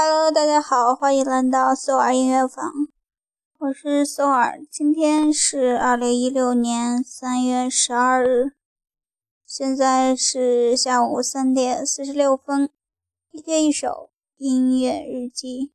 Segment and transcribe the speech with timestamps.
[0.00, 2.72] Hello，大家好，欢迎来到索尔音乐房，
[3.58, 4.60] 我是索尔。
[4.70, 8.52] 今天是二零一六年三月十二日，
[9.44, 12.70] 现在是下午三点四十六分。
[13.32, 15.72] 一天一首音乐日记。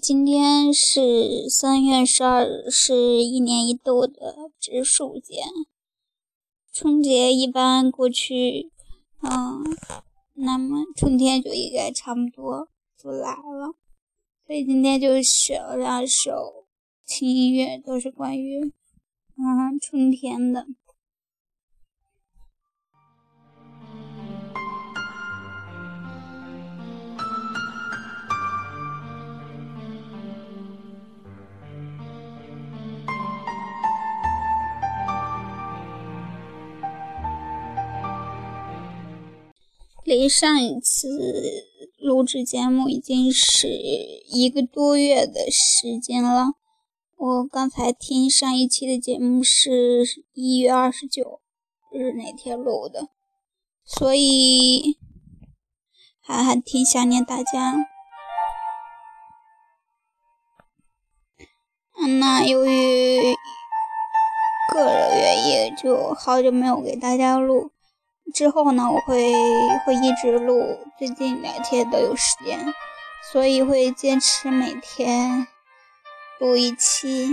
[0.00, 5.42] 今天是三月十二日，是一年一度的植树节。
[6.72, 8.70] 春节一般过去，
[9.20, 9.62] 嗯，
[10.34, 13.74] 那么春天就应该差不多就来了。
[14.46, 16.64] 所以今天就选了两首
[17.04, 18.60] 轻音乐，都是关于
[19.36, 20.66] 嗯春天的。
[40.04, 46.54] 离上一次录制节目已经是一个多月的时间了。
[47.16, 51.40] 我刚才听上一期的节目是一月二十九
[51.92, 53.08] 日那天录的，
[53.84, 54.98] 所以
[56.20, 57.86] 还还挺想念大家。
[61.98, 63.36] 嗯那由于
[64.72, 67.71] 个人原因，就好久没有给大家录。
[68.34, 69.32] 之后呢，我会
[69.84, 72.74] 会一直录，最近两天都有时间，
[73.30, 75.46] 所以会坚持每天
[76.38, 77.28] 录一期。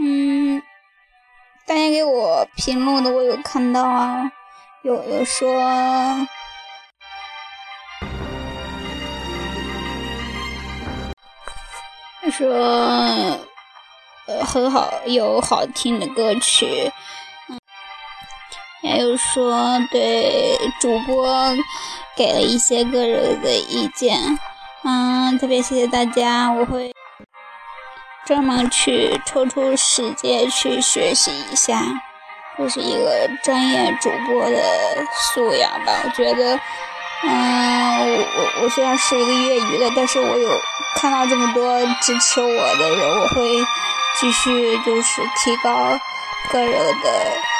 [0.00, 0.62] 嗯，
[1.66, 4.30] 大家给我评论的我有看到啊，
[4.82, 5.52] 有有说
[12.30, 12.54] 说
[14.26, 16.92] 呃很好，有好听的歌曲。
[18.82, 21.52] 也有说对主播
[22.16, 24.38] 给了一些个人的意见，
[24.84, 26.92] 嗯，特别谢谢大家，我会
[28.24, 31.82] 专门去抽出时间去学习一下，
[32.56, 34.62] 这是一个专业主播的
[35.34, 35.92] 素养吧。
[36.04, 36.58] 我觉得，
[37.24, 40.48] 嗯，我我我虽然是一个业余的，但是我有
[40.94, 43.42] 看到这么多支持我的人，我会
[44.20, 45.98] 继续就是提高
[46.52, 47.57] 个人的。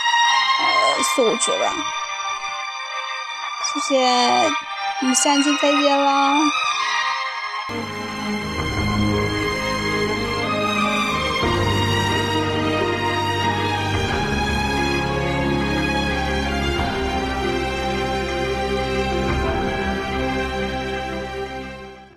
[1.02, 1.72] 素质了，
[3.72, 4.50] 谢谢，
[5.00, 6.34] 我们下期再见啦。